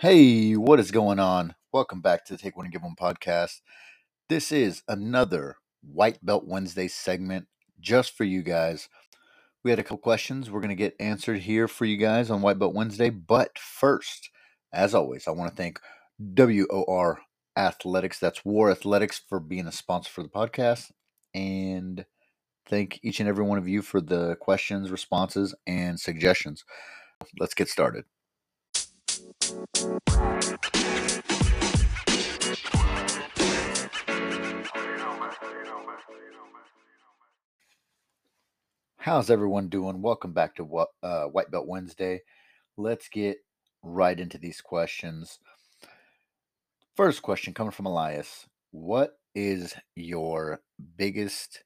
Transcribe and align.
Hey, 0.00 0.56
what 0.56 0.80
is 0.80 0.90
going 0.90 1.18
on? 1.18 1.54
Welcome 1.74 2.00
back 2.00 2.24
to 2.24 2.32
the 2.32 2.38
Take 2.38 2.56
One 2.56 2.64
and 2.64 2.72
Give 2.72 2.80
One 2.80 2.96
podcast. 2.98 3.60
This 4.30 4.50
is 4.50 4.82
another 4.88 5.56
White 5.82 6.24
Belt 6.24 6.46
Wednesday 6.46 6.88
segment 6.88 7.48
just 7.80 8.16
for 8.16 8.24
you 8.24 8.42
guys. 8.42 8.88
We 9.62 9.70
had 9.70 9.78
a 9.78 9.82
couple 9.82 9.98
questions 9.98 10.50
we're 10.50 10.62
going 10.62 10.70
to 10.70 10.74
get 10.74 10.96
answered 10.98 11.40
here 11.40 11.68
for 11.68 11.84
you 11.84 11.98
guys 11.98 12.30
on 12.30 12.40
White 12.40 12.58
Belt 12.58 12.74
Wednesday. 12.74 13.10
But 13.10 13.58
first, 13.58 14.30
as 14.72 14.94
always, 14.94 15.28
I 15.28 15.32
want 15.32 15.50
to 15.50 15.56
thank 15.62 15.78
WOR 16.18 17.18
Athletics, 17.54 18.18
that's 18.18 18.42
War 18.42 18.70
Athletics, 18.70 19.20
for 19.28 19.38
being 19.38 19.66
a 19.66 19.72
sponsor 19.72 20.08
for 20.08 20.22
the 20.22 20.30
podcast. 20.30 20.92
And 21.34 22.06
thank 22.66 23.00
each 23.02 23.20
and 23.20 23.28
every 23.28 23.44
one 23.44 23.58
of 23.58 23.68
you 23.68 23.82
for 23.82 24.00
the 24.00 24.36
questions, 24.36 24.90
responses, 24.90 25.54
and 25.66 26.00
suggestions. 26.00 26.64
Let's 27.38 27.52
get 27.52 27.68
started. 27.68 28.06
How's 39.10 39.28
everyone 39.28 39.68
doing? 39.68 40.02
Welcome 40.02 40.32
back 40.32 40.54
to 40.54 40.86
uh, 41.02 41.24
White 41.24 41.50
Belt 41.50 41.66
Wednesday. 41.66 42.20
Let's 42.76 43.08
get 43.08 43.38
right 43.82 44.20
into 44.20 44.38
these 44.38 44.60
questions. 44.60 45.40
First 46.94 47.22
question 47.22 47.52
coming 47.52 47.72
from 47.72 47.86
Elias 47.86 48.46
What 48.70 49.18
is 49.34 49.74
your 49.96 50.60
biggest 50.96 51.64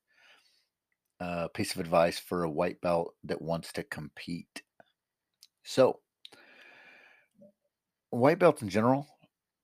uh, 1.20 1.48
piece 1.48 1.74
of 1.74 1.80
advice 1.80 2.18
for 2.18 2.44
a 2.44 2.50
white 2.50 2.80
belt 2.80 3.14
that 3.24 3.42
wants 3.42 3.74
to 3.74 3.82
compete? 3.82 4.62
So, 5.64 6.00
white 8.14 8.38
belts 8.38 8.62
in 8.62 8.68
general, 8.68 9.06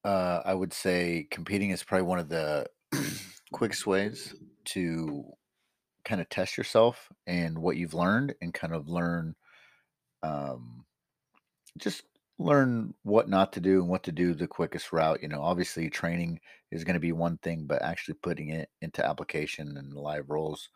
uh, 0.05 0.41
I 0.45 0.55
would 0.55 0.73
say 0.73 1.27
competing 1.31 1.71
is 1.71 1.83
probably 1.83 2.07
one 2.07 2.19
of 2.19 2.29
the 2.29 2.67
quickest 3.53 3.87
ways 3.87 4.35
to 4.67 5.25
kind 6.05 6.21
of 6.21 6.29
test 6.29 6.57
yourself 6.57 7.09
and 7.27 7.59
what 7.59 7.77
you've 7.77 7.95
learned 7.95 8.35
and 8.41 8.55
kind 8.55 8.75
of 8.75 8.89
learn 8.89 9.35
um, 10.23 10.85
just 11.79 12.03
learn 12.39 12.95
what 13.03 13.29
not 13.29 13.53
to 13.53 13.61
do 13.61 13.81
and 13.81 13.89
what 13.89 14.03
to 14.03 14.13
do 14.13 14.33
the 14.33 14.47
quickest 14.47 14.93
route 14.93 15.23
you 15.23 15.29
know 15.29 15.43
obviously 15.43 15.91
training 15.91 16.41
is 16.71 16.85
going 16.85 16.95
to 16.95 17.01
be 17.01 17.13
one 17.13 17.37
thing 17.39 17.67
but 17.67 17.83
actually 17.83 18.15
putting 18.15 18.49
it 18.49 18.71
into 18.81 19.07
application 19.07 19.77
and 19.77 19.93
live 19.93 20.31
rolls 20.31 20.71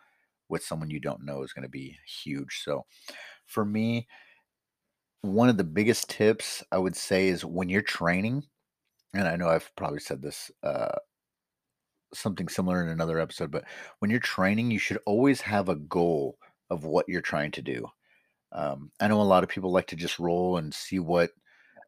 with 0.51 0.63
someone 0.63 0.91
you 0.91 1.01
don't 1.01 1.25
know 1.25 1.43
is 1.43 1.55
going 1.55 1.63
to 1.63 1.71
be 1.71 1.97
huge 2.07 2.61
so 2.63 2.85
for 3.47 3.65
me 3.65 4.07
one 5.25 5.49
of 5.49 5.57
the 5.57 5.65
biggest 5.65 6.11
tips 6.11 6.63
I 6.71 6.79
would 6.79 6.95
say 6.97 7.29
is 7.29 7.45
when 7.45 7.69
you're 7.69 7.83
training, 7.83 8.45
and 9.15 9.27
I 9.27 9.37
know 9.37 9.49
I've 9.49 9.71
probably 9.77 10.01
said 10.01 10.21
this 10.21 10.51
uh, 10.63 10.97
something 12.13 12.49
similar 12.49 12.83
in 12.83 12.89
another 12.89 13.19
episode, 13.19 13.51
but 13.51 13.65
when 13.99 14.11
you're 14.11 14.21
training, 14.21 14.71
you 14.71 14.79
should 14.79 14.99
always 15.07 15.41
have 15.41 15.69
a 15.69 15.77
goal 15.77 16.37
of 16.71 16.85
what 16.85 17.07
you're 17.09 17.23
trying 17.23 17.51
to 17.53 17.63
do. 17.63 17.87
Um, 18.53 18.91
I 19.01 19.09
know 19.09 19.21
a 19.21 19.23
lot 19.23 19.43
of 19.43 19.49
people 19.49 19.73
like 19.73 19.87
to 19.89 19.97
just 19.97 20.19
roll 20.19 20.59
and 20.59 20.73
see 20.73 20.99
what 21.01 21.31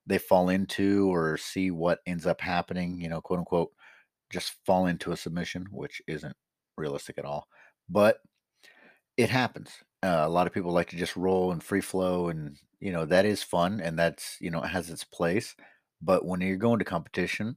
they 0.07 0.19
fall 0.19 0.49
into 0.49 1.13
or 1.13 1.37
see 1.37 1.71
what 1.71 2.01
ends 2.07 2.27
up 2.27 2.41
happening, 2.41 3.01
you 3.01 3.09
know, 3.09 3.21
quote 3.21 3.39
unquote, 3.39 3.71
just 4.31 4.55
fall 4.65 4.87
into 4.87 5.13
a 5.13 5.17
submission, 5.17 5.67
which 5.71 6.01
isn't 6.09 6.37
realistic 6.77 7.19
at 7.19 7.25
all. 7.25 7.47
But 7.89 8.19
it 9.17 9.31
happens. 9.31 9.71
Uh, 10.03 10.23
a 10.25 10.29
lot 10.29 10.47
of 10.47 10.53
people 10.53 10.73
like 10.73 10.89
to 10.91 10.97
just 10.97 11.17
roll 11.17 11.53
and 11.53 11.63
free 11.63 11.81
flow, 11.81 12.29
and 12.29 12.59
you 12.81 12.93
know 12.93 13.05
that 13.07 13.25
is 13.25 13.43
fun, 13.43 13.81
and 13.81 13.99
that's 13.99 14.37
you 14.41 14.51
know 14.51 14.63
it 14.63 14.69
has 14.69 14.91
its 14.91 15.05
place. 15.05 15.55
But 16.03 16.25
when 16.25 16.41
you're 16.41 16.57
going 16.57 16.79
to 16.79 16.85
competition, 16.85 17.57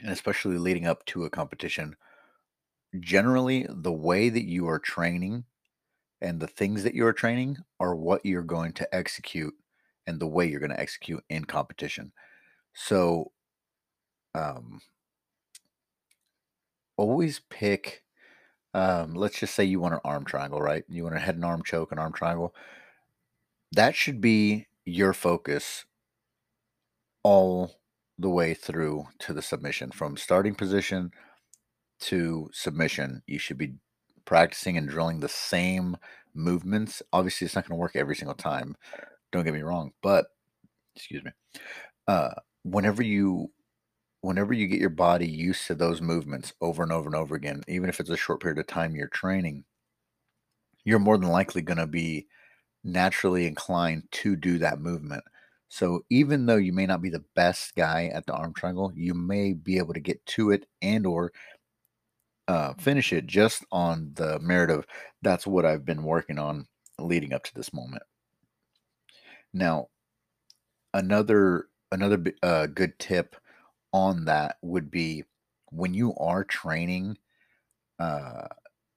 and 0.00 0.10
especially 0.10 0.58
leading 0.58 0.86
up 0.86 1.04
to 1.06 1.24
a 1.24 1.30
competition, 1.30 1.96
generally 3.00 3.66
the 3.68 3.92
way 3.92 4.28
that 4.28 4.44
you 4.44 4.68
are 4.68 4.78
training 4.78 5.44
and 6.20 6.40
the 6.40 6.46
things 6.46 6.84
that 6.84 6.94
you 6.94 7.04
are 7.06 7.12
training 7.12 7.58
are 7.80 7.96
what 7.96 8.24
you're 8.24 8.42
going 8.42 8.72
to 8.74 8.94
execute 8.94 9.54
and 10.06 10.20
the 10.20 10.26
way 10.26 10.46
you're 10.46 10.60
going 10.60 10.70
to 10.70 10.80
execute 10.80 11.24
in 11.28 11.44
competition. 11.44 12.12
So, 12.74 13.32
um, 14.34 14.80
always 16.96 17.40
pick 17.50 18.02
um, 18.74 19.14
let's 19.14 19.38
just 19.38 19.54
say 19.54 19.64
you 19.64 19.80
want 19.80 19.94
an 19.94 20.00
arm 20.04 20.24
triangle, 20.24 20.60
right? 20.60 20.84
You 20.88 21.04
want 21.04 21.16
a 21.16 21.20
head 21.20 21.34
and 21.34 21.44
arm 21.44 21.62
choke, 21.62 21.92
an 21.92 21.98
arm 21.98 22.12
triangle. 22.12 22.54
That 23.72 23.94
should 23.94 24.20
be 24.20 24.66
your 24.84 25.14
focus 25.14 25.86
all 27.22 27.80
the 28.18 28.28
way 28.28 28.54
through 28.54 29.06
to 29.20 29.32
the 29.32 29.42
submission 29.42 29.90
from 29.90 30.16
starting 30.16 30.54
position 30.54 31.10
to 32.00 32.50
submission. 32.52 33.22
You 33.26 33.38
should 33.38 33.58
be 33.58 33.74
practicing 34.24 34.76
and 34.76 34.88
drilling 34.88 35.20
the 35.20 35.28
same 35.28 35.96
movements. 36.34 37.02
Obviously, 37.12 37.46
it's 37.46 37.54
not 37.54 37.66
going 37.66 37.78
to 37.78 37.80
work 37.80 37.96
every 37.96 38.14
single 38.14 38.34
time. 38.34 38.76
Don't 39.30 39.44
get 39.44 39.54
me 39.54 39.62
wrong, 39.62 39.92
but 40.02 40.26
excuse 40.94 41.24
me. 41.24 41.30
Uh, 42.06 42.30
whenever 42.64 43.02
you 43.02 43.50
whenever 44.20 44.52
you 44.52 44.68
get 44.68 44.80
your 44.80 44.90
body 44.90 45.26
used 45.26 45.66
to 45.66 45.74
those 45.74 46.00
movements 46.00 46.52
over 46.60 46.82
and 46.82 46.92
over 46.92 47.06
and 47.06 47.16
over 47.16 47.34
again, 47.34 47.62
even 47.66 47.88
if 47.88 47.98
it's 47.98 48.10
a 48.10 48.16
short 48.16 48.40
period 48.40 48.58
of 48.58 48.66
time 48.66 48.94
you're 48.94 49.08
training, 49.08 49.64
you're 50.84 50.98
more 50.98 51.18
than 51.18 51.28
likely 51.28 51.62
going 51.62 51.78
to 51.78 51.86
be 51.86 52.26
naturally 52.84 53.46
inclined 53.46 54.04
to 54.10 54.36
do 54.36 54.58
that 54.58 54.80
movement. 54.80 55.24
So 55.68 56.04
even 56.10 56.46
though 56.46 56.56
you 56.56 56.72
may 56.72 56.86
not 56.86 57.00
be 57.00 57.08
the 57.08 57.24
best 57.34 57.74
guy 57.74 58.10
at 58.12 58.26
the 58.26 58.34
arm 58.34 58.52
triangle, 58.54 58.92
you 58.94 59.14
may 59.14 59.54
be 59.54 59.78
able 59.78 59.94
to 59.94 60.00
get 60.00 60.24
to 60.26 60.50
it 60.50 60.66
and 60.82 61.06
or 61.06 61.32
uh, 62.48 62.74
finish 62.74 63.12
it 63.12 63.26
just 63.26 63.64
on 63.72 64.12
the 64.14 64.38
merit 64.40 64.70
of 64.70 64.86
that's 65.22 65.46
what 65.46 65.64
I've 65.64 65.84
been 65.84 66.02
working 66.02 66.38
on 66.38 66.66
leading 66.98 67.32
up 67.32 67.44
to 67.44 67.54
this 67.54 67.72
moment. 67.72 68.02
Now, 69.54 69.88
another 70.92 71.68
another 71.90 72.22
uh, 72.42 72.66
good 72.66 72.98
tip 72.98 73.36
on 73.92 74.24
that 74.24 74.56
would 74.62 74.90
be 74.90 75.24
when 75.70 75.94
you 75.94 76.14
are 76.16 76.44
training 76.44 77.16
uh, 77.98 78.46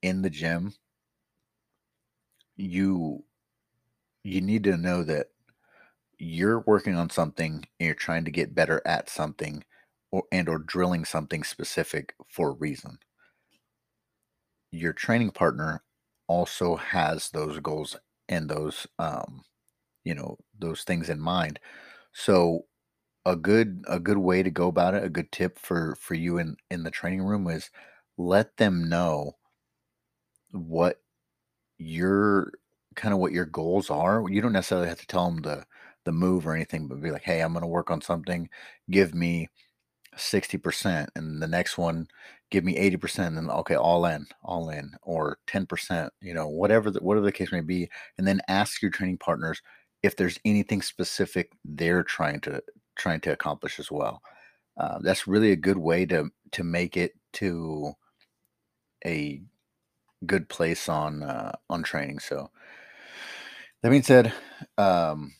in 0.01 0.21
the 0.21 0.29
gym, 0.29 0.73
you 2.57 3.23
you 4.25 4.41
need 4.41 4.65
to 4.65 4.77
know 4.77 5.03
that 5.03 5.29
you're 6.19 6.61
working 6.61 6.95
on 6.95 7.09
something 7.09 7.55
and 7.79 7.87
you're 7.87 7.95
trying 7.95 8.25
to 8.25 8.31
get 8.31 8.55
better 8.55 8.81
at 8.85 9.09
something 9.09 9.63
or 10.11 10.23
and 10.31 10.49
or 10.49 10.59
drilling 10.59 11.05
something 11.05 11.43
specific 11.43 12.15
for 12.27 12.49
a 12.51 12.55
reason. 12.55 12.99
Your 14.71 14.93
training 14.93 15.31
partner 15.31 15.83
also 16.27 16.75
has 16.75 17.29
those 17.31 17.59
goals 17.59 17.95
and 18.29 18.49
those 18.49 18.87
um 18.99 19.43
you 20.03 20.15
know 20.15 20.37
those 20.59 20.83
things 20.83 21.09
in 21.09 21.19
mind. 21.21 21.59
So 22.13 22.67
a 23.25 23.35
good 23.37 23.83
a 23.87 23.99
good 23.99 24.19
way 24.19 24.43
to 24.43 24.51
go 24.51 24.67
about 24.69 24.95
it, 24.95 25.03
a 25.05 25.09
good 25.09 25.31
tip 25.31 25.59
for 25.59 25.95
for 25.95 26.15
you 26.15 26.37
in 26.39 26.57
in 26.71 26.83
the 26.83 26.91
training 26.91 27.23
room 27.23 27.47
is 27.49 27.71
let 28.17 28.57
them 28.57 28.89
know 28.89 29.37
what 30.51 31.01
your 31.77 32.53
kind 32.95 33.13
of 33.13 33.19
what 33.19 33.31
your 33.31 33.45
goals 33.45 33.89
are. 33.89 34.23
You 34.29 34.41
don't 34.41 34.53
necessarily 34.53 34.87
have 34.87 34.99
to 34.99 35.07
tell 35.07 35.25
them 35.29 35.41
the 35.41 35.65
the 36.05 36.11
move 36.11 36.45
or 36.47 36.53
anything, 36.55 36.87
but 36.87 37.01
be 37.01 37.11
like, 37.11 37.23
"Hey, 37.23 37.41
I'm 37.41 37.53
going 37.53 37.61
to 37.61 37.67
work 37.67 37.91
on 37.91 38.01
something. 38.01 38.49
Give 38.89 39.13
me 39.15 39.49
60%." 40.17 41.07
And 41.15 41.41
the 41.41 41.47
next 41.47 41.77
one, 41.77 42.07
give 42.51 42.63
me 42.63 42.77
80%. 42.77 43.27
And 43.27 43.37
then 43.37 43.49
okay, 43.49 43.75
all 43.75 44.05
in, 44.05 44.27
all 44.43 44.69
in, 44.69 44.91
or 45.03 45.39
10%, 45.47 46.09
you 46.21 46.33
know, 46.33 46.47
whatever 46.47 46.91
the, 46.91 46.99
whatever 46.99 47.25
the 47.25 47.31
case 47.31 47.51
may 47.51 47.61
be. 47.61 47.89
And 48.17 48.27
then 48.27 48.41
ask 48.47 48.81
your 48.81 48.91
training 48.91 49.17
partners 49.17 49.61
if 50.03 50.15
there's 50.15 50.39
anything 50.45 50.81
specific 50.81 51.51
they're 51.65 52.03
trying 52.03 52.39
to 52.41 52.61
trying 52.95 53.19
to 53.21 53.31
accomplish 53.31 53.79
as 53.79 53.91
well. 53.91 54.21
Uh, 54.77 54.99
that's 55.01 55.27
really 55.27 55.51
a 55.51 55.55
good 55.55 55.77
way 55.77 56.05
to 56.05 56.29
to 56.51 56.63
make 56.63 56.97
it 56.97 57.13
to 57.33 57.93
a 59.05 59.41
good 60.25 60.49
place 60.49 60.89
on 60.89 61.23
uh, 61.23 61.53
on 61.69 61.83
training. 61.83 62.19
So 62.19 62.49
that 63.85 63.91
being 63.91 64.01
said, 64.01 64.33
um, 64.79 65.31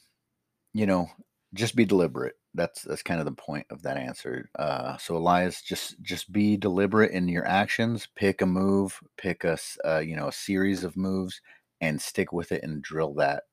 you 0.72 0.86
know, 0.86 1.10
just 1.56 1.76
be 1.76 1.84
deliberate. 1.84 2.36
That's 2.54 2.84
that's 2.84 3.02
kind 3.02 3.20
of 3.20 3.26
the 3.26 3.32
point 3.32 3.66
of 3.72 3.82
that 3.82 3.98
answer. 3.98 4.52
Uh, 4.60 4.98
so 4.98 5.18
Elias, 5.18 5.64
just 5.64 6.00
just 6.04 6.32
be 6.32 6.56
deliberate 6.56 7.12
in 7.12 7.28
your 7.28 7.48
actions. 7.48 8.08
Pick 8.16 8.44
a 8.44 8.46
move, 8.46 9.00
pick 9.18 9.46
a 9.46 9.58
uh, 9.84 9.98
you 9.98 10.16
know 10.16 10.28
a 10.28 10.32
series 10.32 10.84
of 10.84 10.96
moves, 10.96 11.42
and 11.82 12.00
stick 12.00 12.32
with 12.34 12.52
it 12.52 12.62
and 12.62 12.84
drill 12.84 13.16
that 13.16 13.46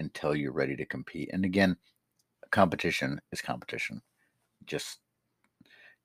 until 0.00 0.34
you're 0.34 0.50
ready 0.50 0.74
to 0.74 0.84
compete. 0.84 1.30
And 1.32 1.44
again, 1.44 1.76
competition 2.50 3.20
is 3.30 3.40
competition. 3.40 4.02
Just 4.66 4.98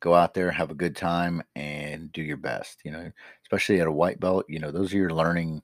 go 0.02 0.14
out 0.14 0.36
there, 0.36 0.52
have 0.52 0.70
a 0.70 0.76
good 0.76 0.96
time, 0.96 1.42
and 1.56 2.12
do 2.12 2.22
your 2.22 2.38
best. 2.38 2.82
You 2.86 2.92
know, 2.92 3.12
especially 3.44 3.82
at 3.82 3.88
a 3.88 3.92
white 3.92 4.20
belt. 4.20 4.46
You 4.48 4.60
know, 4.60 4.70
those 4.70 4.94
are 4.94 4.98
your 4.98 5.16
learning. 5.16 5.64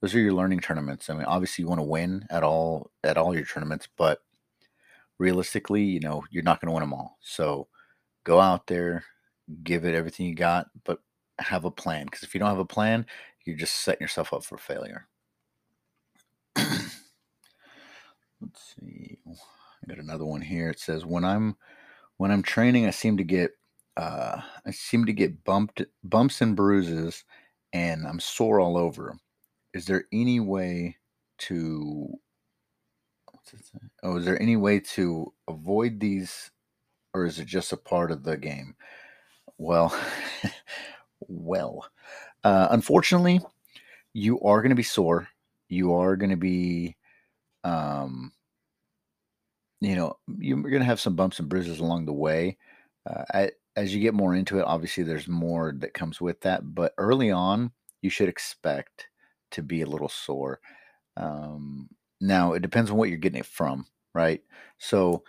Those 0.00 0.14
are 0.14 0.20
your 0.20 0.32
learning 0.32 0.60
tournaments. 0.60 1.10
I 1.10 1.14
mean, 1.14 1.24
obviously, 1.24 1.62
you 1.62 1.68
want 1.68 1.80
to 1.80 1.86
win 1.86 2.26
at 2.30 2.42
all 2.42 2.90
at 3.04 3.18
all 3.18 3.34
your 3.34 3.44
tournaments, 3.44 3.88
but 3.96 4.20
realistically, 5.18 5.82
you 5.82 6.00
know, 6.00 6.24
you're 6.30 6.42
not 6.42 6.60
going 6.60 6.68
to 6.68 6.72
win 6.72 6.80
them 6.80 6.94
all. 6.94 7.18
So 7.20 7.68
go 8.24 8.40
out 8.40 8.66
there, 8.66 9.04
give 9.62 9.84
it 9.84 9.94
everything 9.94 10.26
you 10.26 10.34
got, 10.34 10.68
but 10.84 11.00
have 11.38 11.64
a 11.64 11.70
plan. 11.70 12.06
Because 12.06 12.22
if 12.22 12.34
you 12.34 12.40
don't 12.40 12.48
have 12.48 12.58
a 12.58 12.64
plan, 12.64 13.06
you're 13.44 13.56
just 13.56 13.74
setting 13.82 14.02
yourself 14.02 14.32
up 14.32 14.44
for 14.44 14.56
failure. 14.56 15.06
Let's 16.56 16.94
see. 18.80 19.18
I 19.28 19.86
got 19.86 19.98
another 19.98 20.24
one 20.24 20.40
here. 20.40 20.70
It 20.70 20.80
says 20.80 21.04
when 21.04 21.24
I'm 21.24 21.56
when 22.16 22.30
I'm 22.30 22.42
training, 22.42 22.86
I 22.86 22.90
seem 22.90 23.16
to 23.18 23.24
get 23.24 23.52
uh, 23.96 24.40
I 24.66 24.70
seem 24.70 25.04
to 25.06 25.12
get 25.12 25.44
bumped 25.44 25.82
bumps 26.04 26.40
and 26.40 26.56
bruises, 26.56 27.24
and 27.72 28.06
I'm 28.06 28.20
sore 28.20 28.60
all 28.60 28.78
over. 28.78 29.16
Is 29.74 29.86
there 29.86 30.04
any 30.12 30.40
way 30.40 30.98
to 31.38 32.20
Oh, 34.02 34.16
is 34.16 34.24
there 34.24 34.40
any 34.40 34.56
way 34.56 34.80
to 34.80 35.32
avoid 35.48 36.00
these, 36.00 36.50
or 37.14 37.26
is 37.26 37.38
it 37.38 37.46
just 37.46 37.72
a 37.72 37.76
part 37.76 38.10
of 38.10 38.24
the 38.24 38.36
game? 38.36 38.76
Well, 39.58 39.96
well, 41.20 41.86
uh, 42.44 42.68
unfortunately, 42.70 43.40
you 44.14 44.40
are 44.42 44.62
going 44.62 44.70
to 44.70 44.76
be 44.76 44.82
sore. 44.82 45.28
You 45.68 45.94
are 45.94 46.16
going 46.16 46.30
to 46.30 46.36
be, 46.36 46.96
um, 47.64 48.32
you 49.80 49.96
know, 49.96 50.16
you're 50.38 50.60
going 50.60 50.80
to 50.80 50.84
have 50.84 51.00
some 51.00 51.16
bumps 51.16 51.38
and 51.38 51.48
bruises 51.48 51.80
along 51.80 52.06
the 52.06 52.12
way. 52.12 52.58
Uh, 53.08 53.46
as 53.76 53.94
you 53.94 54.00
get 54.00 54.14
more 54.14 54.34
into 54.34 54.58
it, 54.58 54.64
obviously 54.64 55.04
there's 55.04 55.28
more 55.28 55.72
that 55.78 55.94
comes 55.94 56.20
with 56.20 56.40
that. 56.42 56.74
But 56.74 56.92
early 56.98 57.30
on, 57.30 57.72
you 58.02 58.10
should 58.10 58.28
expect 58.28 59.08
to 59.52 59.62
be 59.62 59.82
a 59.82 59.86
little 59.86 60.08
sore. 60.08 60.60
Um, 61.16 61.88
now 62.20 62.54
it 62.54 62.62
depends 62.62 62.90
on 62.90 62.96
what 62.98 63.08
you're 63.10 63.18
getting 63.18 63.40
it 63.40 63.46
from, 63.46 63.86
right? 64.14 64.42
So 64.78 65.24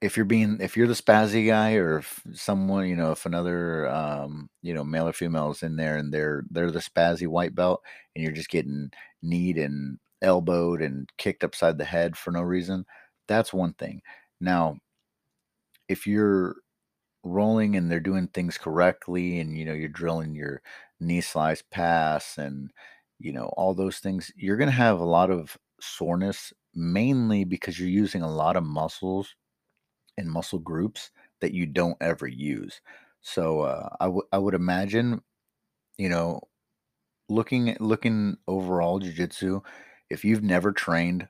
if 0.00 0.16
you're 0.16 0.26
being 0.26 0.58
if 0.60 0.76
you're 0.76 0.88
the 0.88 0.94
spazzy 0.94 1.46
guy 1.46 1.74
or 1.74 1.98
if 1.98 2.20
someone 2.32 2.88
you 2.88 2.96
know 2.96 3.12
if 3.12 3.24
another 3.26 3.88
um, 3.88 4.50
you 4.62 4.74
know 4.74 4.84
male 4.84 5.08
or 5.08 5.12
female 5.12 5.50
is 5.50 5.62
in 5.62 5.76
there 5.76 5.96
and 5.96 6.12
they're 6.12 6.44
they're 6.50 6.70
the 6.72 6.80
spazzy 6.80 7.26
white 7.28 7.54
belt 7.54 7.82
and 8.14 8.22
you're 8.24 8.32
just 8.32 8.50
getting 8.50 8.90
kneed 9.22 9.58
and 9.58 9.98
elbowed 10.22 10.82
and 10.82 11.08
kicked 11.18 11.44
upside 11.44 11.78
the 11.78 11.84
head 11.84 12.16
for 12.16 12.30
no 12.32 12.40
reason 12.42 12.84
that's 13.28 13.52
one 13.52 13.72
thing 13.74 14.00
now 14.40 14.76
if 15.88 16.06
you're 16.06 16.56
rolling 17.24 17.76
and 17.76 17.90
they're 17.90 18.00
doing 18.00 18.28
things 18.28 18.58
correctly 18.58 19.40
and 19.40 19.58
you 19.58 19.64
know 19.64 19.74
you're 19.74 19.88
drilling 19.88 20.34
your 20.34 20.62
knee 21.00 21.20
slice 21.20 21.62
pass 21.70 22.38
and 22.38 22.72
you 23.22 23.32
know 23.32 23.46
all 23.56 23.74
those 23.74 23.98
things 23.98 24.30
you're 24.36 24.56
going 24.56 24.70
to 24.70 24.76
have 24.76 25.00
a 25.00 25.04
lot 25.04 25.30
of 25.30 25.56
soreness 25.80 26.52
mainly 26.74 27.44
because 27.44 27.78
you're 27.78 27.88
using 27.88 28.22
a 28.22 28.30
lot 28.32 28.56
of 28.56 28.64
muscles 28.64 29.34
and 30.18 30.30
muscle 30.30 30.58
groups 30.58 31.10
that 31.40 31.52
you 31.54 31.66
don't 31.66 31.96
ever 32.00 32.26
use 32.26 32.80
so 33.22 33.62
uh, 33.62 33.88
I, 34.00 34.06
w- 34.06 34.28
I 34.32 34.38
would 34.38 34.54
imagine 34.54 35.22
you 35.98 36.08
know 36.08 36.40
looking 37.28 37.70
at 37.70 37.80
looking 37.80 38.36
overall 38.48 38.98
jiu-jitsu 38.98 39.60
if 40.10 40.24
you've 40.24 40.42
never 40.42 40.72
trained 40.72 41.28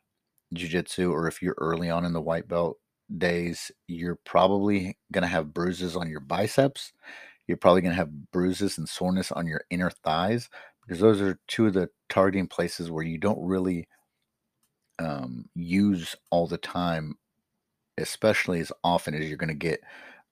jiu-jitsu 0.55 1.13
or 1.13 1.29
if 1.29 1.43
you're 1.43 1.57
early 1.59 1.91
on 1.91 2.05
in 2.05 2.13
the 2.13 2.21
white 2.23 2.49
belt 2.49 2.79
days, 3.19 3.71
you're 3.89 4.19
probably 4.25 4.97
to 5.25 5.29
have 5.29 5.55
bruises 5.55 5.97
on 5.97 6.09
your 6.09 6.21
biceps. 6.21 6.93
You're 7.49 7.59
probably 7.59 7.83
to 7.93 7.97
have 7.97 8.33
bruises 8.33 8.79
and 8.79 8.89
soreness 8.89 9.33
on 9.33 9.47
your 9.47 9.63
inner 9.71 9.91
thighs 9.91 10.49
because 10.83 11.01
those 11.01 11.21
are 11.21 11.39
two 11.49 11.67
of 11.67 11.75
the 11.75 11.89
targeting 12.09 12.47
places 12.49 12.91
where 12.91 13.05
you 13.05 13.19
don't 13.19 13.45
really 13.45 13.89
um, 14.99 15.47
use 15.55 16.15
all 16.31 16.47
the 16.47 16.59
time, 16.59 17.17
especially 17.99 18.61
as 18.61 18.73
often 18.85 19.15
as 19.15 19.29
you're 19.29 19.39
going 19.39 19.49
to 19.49 19.55
get, 19.55 19.81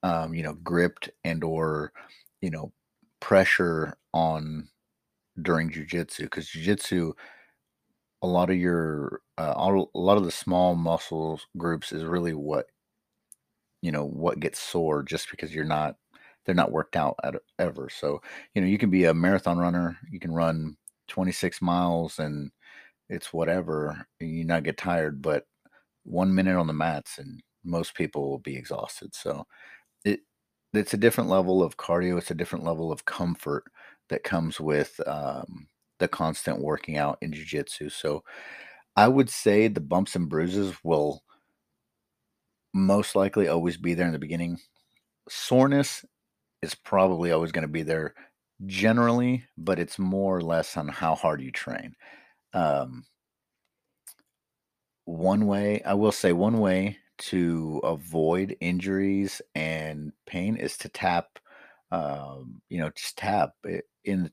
um, 0.03 0.33
you 0.35 0.43
know, 0.43 0.53
gripped 0.55 1.09
and 1.23 1.43
or, 1.43 1.93
you 2.41 2.51
know, 2.51 2.71
pressure 3.21 3.97
on 4.13 4.69
during 5.41 5.71
jujitsu 5.71 6.19
because 6.21 6.49
jujitsu 6.49 7.13
a 8.21 8.27
lot 8.27 8.49
of 8.49 8.57
your 8.57 9.21
uh, 9.37 9.53
a 9.55 9.97
lot 9.97 10.17
of 10.17 10.23
the 10.25 10.31
small 10.31 10.75
muscles 10.75 11.47
groups 11.57 11.91
is 11.91 12.03
really 12.03 12.33
what 12.33 12.67
you 13.81 13.91
know 13.91 14.05
what 14.05 14.39
gets 14.39 14.59
sore 14.59 15.03
just 15.03 15.29
because 15.31 15.53
you're 15.53 15.63
not 15.65 15.95
they're 16.45 16.55
not 16.55 16.71
worked 16.71 16.95
out 16.95 17.15
at, 17.23 17.35
ever. 17.59 17.89
So 17.89 18.21
you 18.53 18.61
know 18.61 18.67
you 18.67 18.77
can 18.77 18.89
be 18.89 19.05
a 19.05 19.13
marathon 19.13 19.57
runner 19.57 19.97
you 20.11 20.19
can 20.19 20.31
run 20.31 20.77
26 21.07 21.61
miles 21.61 22.19
and 22.19 22.51
it's 23.09 23.33
whatever 23.33 24.05
you 24.19 24.45
not 24.45 24.63
get 24.63 24.77
tired 24.77 25.21
but 25.21 25.45
one 26.03 26.33
minute 26.33 26.57
on 26.57 26.67
the 26.67 26.73
mats 26.73 27.17
and 27.19 27.41
most 27.63 27.95
people 27.95 28.29
will 28.29 28.39
be 28.39 28.55
exhausted. 28.57 29.13
So 29.15 29.45
it 30.05 30.21
it's 30.73 30.93
a 30.93 30.97
different 30.97 31.29
level 31.29 31.63
of 31.63 31.77
cardio 31.77 32.17
it's 32.17 32.31
a 32.31 32.35
different 32.35 32.65
level 32.65 32.91
of 32.91 33.05
comfort 33.05 33.65
that 34.09 34.23
comes 34.23 34.59
with 34.59 34.99
um, 35.07 35.67
the 35.99 36.07
constant 36.07 36.59
working 36.61 36.97
out 36.97 37.17
in 37.21 37.33
jiu-jitsu. 37.33 37.89
So 37.89 38.23
i 38.97 39.07
would 39.07 39.29
say 39.29 39.67
the 39.67 39.81
bumps 39.81 40.15
and 40.15 40.29
bruises 40.29 40.75
will 40.83 41.23
most 42.73 43.15
likely 43.15 43.47
always 43.47 43.77
be 43.77 43.93
there 43.93 44.05
in 44.07 44.13
the 44.13 44.19
beginning. 44.19 44.57
Soreness 45.29 46.05
is 46.61 46.75
probably 46.75 47.31
always 47.31 47.51
going 47.51 47.63
to 47.63 47.67
be 47.67 47.83
there 47.83 48.13
generally, 48.65 49.45
but 49.57 49.79
it's 49.79 49.97
more 49.97 50.37
or 50.37 50.41
less 50.41 50.77
on 50.77 50.87
how 50.87 51.15
hard 51.15 51.41
you 51.41 51.51
train. 51.51 51.95
Um, 52.53 53.05
one 55.05 55.47
way, 55.47 55.81
I 55.83 55.93
will 55.95 56.11
say, 56.11 56.33
one 56.33 56.59
way 56.59 56.97
to 57.19 57.79
avoid 57.83 58.57
injuries 58.61 59.41
and 59.55 60.11
pain 60.25 60.55
is 60.55 60.77
to 60.77 60.89
tap. 60.89 61.39
Um, 61.91 62.61
you 62.69 62.79
know, 62.79 62.89
just 62.95 63.17
tap 63.17 63.51
in 64.05 64.31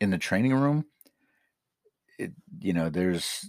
in 0.00 0.10
the 0.10 0.18
training 0.18 0.54
room. 0.54 0.84
It, 2.18 2.32
you 2.60 2.72
know, 2.72 2.90
there's 2.90 3.48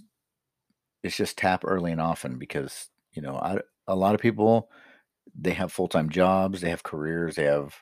it's 1.02 1.16
just 1.16 1.36
tap 1.38 1.64
early 1.64 1.92
and 1.92 2.00
often 2.00 2.38
because 2.38 2.88
you 3.12 3.22
know 3.22 3.36
I 3.36 3.60
a 3.86 3.94
lot 3.94 4.14
of 4.14 4.20
people 4.20 4.70
they 5.38 5.52
have 5.52 5.72
full-time 5.72 6.10
jobs, 6.10 6.60
they 6.60 6.70
have 6.70 6.82
careers, 6.82 7.36
they 7.36 7.44
have 7.44 7.74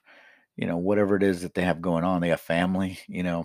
you 0.57 0.67
know 0.67 0.77
whatever 0.77 1.17
it 1.17 1.23
is 1.23 1.43
that 1.43 1.55
they 1.55 1.63
have 1.63 1.83
going 1.83 2.05
on. 2.05 2.21
They 2.21 2.29
have 2.31 2.41
family. 2.41 2.99
You 3.09 3.23
know, 3.23 3.45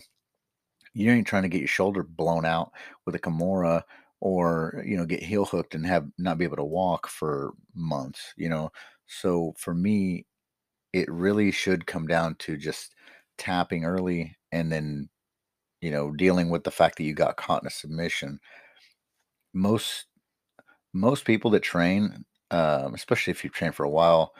you 0.93 1.11
ain't 1.11 1.27
trying 1.27 1.43
to 1.43 1.49
get 1.49 1.59
your 1.59 1.67
shoulder 1.67 2.03
blown 2.03 2.45
out 2.45 2.71
with 3.05 3.15
a 3.15 3.19
Kimura 3.19 3.83
or 4.19 4.83
you 4.85 4.97
know 4.97 5.05
get 5.05 5.23
heel 5.23 5.45
hooked 5.45 5.75
and 5.75 5.85
have 5.85 6.07
not 6.17 6.37
be 6.37 6.45
able 6.45 6.57
to 6.57 6.63
walk 6.63 7.07
for 7.07 7.53
months. 7.75 8.33
You 8.37 8.49
know, 8.49 8.71
so 9.07 9.53
for 9.57 9.73
me, 9.73 10.25
it 10.93 11.09
really 11.11 11.51
should 11.51 11.87
come 11.87 12.07
down 12.07 12.35
to 12.39 12.57
just 12.57 12.95
tapping 13.37 13.85
early 13.85 14.35
and 14.51 14.71
then 14.71 15.09
you 15.81 15.91
know 15.91 16.11
dealing 16.11 16.49
with 16.49 16.63
the 16.63 16.71
fact 16.71 16.97
that 16.97 17.03
you 17.03 17.13
got 17.13 17.37
caught 17.37 17.61
in 17.61 17.67
a 17.67 17.71
submission 17.71 18.39
most 19.53 20.05
most 20.93 21.23
people 21.25 21.51
that 21.51 21.61
train 21.61 22.25
um, 22.51 22.93
especially 22.93 23.31
if 23.31 23.43
you've 23.43 23.53
trained 23.53 23.75
for 23.75 23.83
a 23.83 23.89
while, 23.89 24.33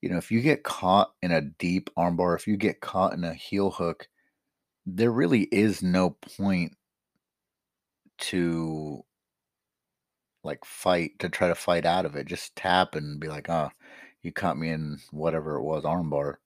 you 0.00 0.08
know, 0.08 0.16
if 0.16 0.30
you 0.30 0.40
get 0.40 0.62
caught 0.64 1.12
in 1.22 1.30
a 1.30 1.40
deep 1.42 1.90
armbar, 1.96 2.36
if 2.36 2.46
you 2.46 2.56
get 2.56 2.80
caught 2.80 3.12
in 3.12 3.24
a 3.24 3.34
heel 3.34 3.70
hook, 3.70 4.08
there 4.86 5.10
really 5.12 5.42
is 5.52 5.82
no 5.82 6.10
point 6.10 6.72
to 8.18 9.04
like 10.42 10.64
fight 10.64 11.18
to 11.18 11.28
try 11.28 11.48
to 11.48 11.54
fight 11.54 11.84
out 11.86 12.06
of 12.06 12.16
it. 12.16 12.26
Just 12.26 12.56
tap 12.56 12.94
and 12.94 13.20
be 13.20 13.28
like, 13.28 13.48
"Ah, 13.50 13.70
oh, 13.72 13.76
you 14.22 14.32
caught 14.32 14.58
me 14.58 14.70
in 14.70 14.98
whatever 15.10 15.56
it 15.56 15.62
was 15.62 15.84
armbar." 15.84 16.36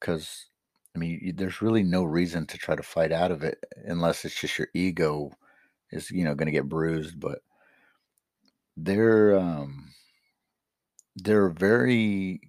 Because 0.00 0.46
I 0.94 0.98
mean, 0.98 1.34
there's 1.36 1.62
really 1.62 1.82
no 1.82 2.04
reason 2.04 2.46
to 2.48 2.58
try 2.58 2.76
to 2.76 2.82
fight 2.82 3.12
out 3.12 3.30
of 3.32 3.42
it 3.44 3.64
unless 3.86 4.24
it's 4.24 4.38
just 4.40 4.58
your 4.58 4.68
ego 4.74 5.32
is 5.90 6.10
you 6.10 6.24
know 6.24 6.34
going 6.34 6.46
to 6.46 6.52
get 6.52 6.68
bruised. 6.68 7.20
But 7.20 7.40
there, 8.76 9.38
um, 9.38 9.92
they're 11.16 11.50
very 11.50 12.40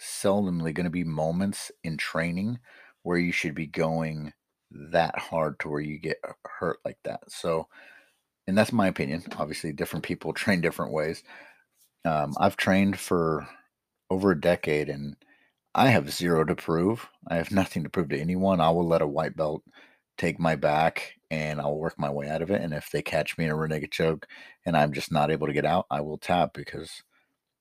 seldomly 0.00 0.74
going 0.74 0.84
to 0.84 0.90
be 0.90 1.04
moments 1.04 1.70
in 1.84 1.96
training 1.96 2.58
where 3.02 3.18
you 3.18 3.32
should 3.32 3.54
be 3.54 3.66
going 3.66 4.32
that 4.70 5.18
hard 5.18 5.58
to 5.60 5.68
where 5.68 5.80
you 5.80 5.98
get 5.98 6.18
hurt 6.46 6.78
like 6.84 6.98
that. 7.04 7.20
So, 7.30 7.68
and 8.46 8.56
that's 8.56 8.72
my 8.72 8.88
opinion. 8.88 9.24
Obviously, 9.38 9.72
different 9.72 10.04
people 10.04 10.32
train 10.34 10.60
different 10.60 10.92
ways. 10.92 11.22
Um, 12.04 12.34
I've 12.38 12.56
trained 12.56 12.98
for 12.98 13.46
over 14.10 14.32
a 14.32 14.40
decade 14.40 14.88
and 14.88 15.16
I 15.74 15.88
have 15.88 16.12
zero 16.12 16.44
to 16.44 16.54
prove. 16.56 17.08
I 17.28 17.36
have 17.36 17.50
nothing 17.52 17.84
to 17.84 17.90
prove 17.90 18.10
to 18.10 18.20
anyone. 18.20 18.60
I 18.60 18.70
will 18.70 18.86
let 18.86 19.02
a 19.02 19.06
white 19.06 19.36
belt 19.36 19.62
take 20.18 20.38
my 20.40 20.56
back 20.56 21.14
and 21.30 21.60
I'll 21.60 21.76
work 21.78 21.98
my 21.98 22.10
way 22.10 22.28
out 22.28 22.42
of 22.42 22.50
it. 22.50 22.62
And 22.62 22.74
if 22.74 22.90
they 22.90 23.02
catch 23.02 23.38
me 23.38 23.46
in 23.46 23.50
a 23.50 23.56
renegade 23.56 23.92
choke 23.92 24.26
and 24.66 24.76
I'm 24.76 24.92
just 24.92 25.12
not 25.12 25.30
able 25.30 25.46
to 25.48 25.52
get 25.52 25.66
out, 25.66 25.86
I 25.90 26.00
will 26.02 26.18
tap 26.18 26.52
because 26.54 27.02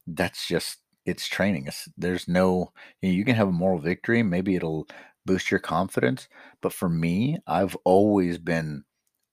that's 0.07 0.47
just 0.47 0.79
it's 1.05 1.27
training. 1.27 1.67
It's, 1.67 1.89
there's 1.97 2.27
no 2.27 2.71
you, 3.01 3.09
know, 3.09 3.15
you 3.15 3.25
can 3.25 3.35
have 3.35 3.47
a 3.47 3.51
moral 3.51 3.79
victory. 3.79 4.23
Maybe 4.23 4.55
it'll 4.55 4.87
boost 5.25 5.51
your 5.51 5.59
confidence. 5.59 6.27
But 6.61 6.73
for 6.73 6.89
me, 6.89 7.39
I've 7.47 7.75
always 7.83 8.37
been 8.37 8.83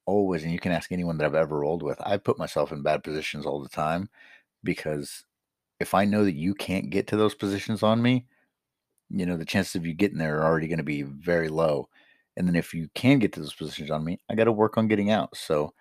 always, 0.07 0.43
and 0.43 0.53
you 0.53 0.59
can 0.59 0.73
ask 0.73 0.91
anyone 0.91 1.19
that 1.19 1.27
I've 1.27 1.35
ever 1.35 1.61
rolled 1.61 1.83
with. 1.83 2.01
I 2.05 2.17
put 2.17 2.39
myself 2.39 2.73
in 2.73 2.83
bad 2.83 3.05
positions 3.05 3.47
all 3.47 3.63
the 3.63 3.69
time 3.69 4.09
because 4.65 5.25
if 5.79 5.95
I 5.95 6.05
know 6.05 6.25
that 6.25 6.35
you 6.35 6.55
can't 6.55 6.91
get 6.91 7.07
to 7.09 7.17
those 7.17 7.35
positions 7.35 7.83
on 7.83 8.03
me, 8.03 8.27
you 9.09 9.27
know, 9.27 9.37
the 9.37 9.45
chances 9.45 9.75
of 9.75 9.87
you 9.87 9.95
getting 9.95 10.19
there 10.19 10.39
are 10.39 10.45
already 10.45 10.69
going 10.69 10.79
to 10.79 10.85
be 10.85 11.03
very 11.03 11.49
low. 11.49 11.89
And 12.37 12.47
then 12.47 12.57
if 12.57 12.73
you 12.75 12.89
can 12.95 13.19
get 13.19 13.33
to 13.35 13.41
those 13.41 13.55
positions 13.55 13.91
on 13.91 14.05
me, 14.05 14.19
I 14.31 14.35
got 14.35 14.45
to 14.45 14.53
work 14.53 14.79
on 14.79 14.89
getting 14.89 15.11
out. 15.11 15.37
So 15.37 15.73